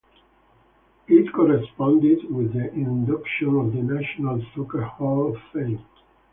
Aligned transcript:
It 1.07 1.31
corresponded 1.31 2.23
with 2.33 2.53
the 2.53 2.71
induction 2.73 3.55
of 3.55 3.71
the 3.71 3.83
National 3.83 4.41
Soccer 4.55 4.81
Hall 4.81 5.35
of 5.35 5.41
Fame. 5.53 5.85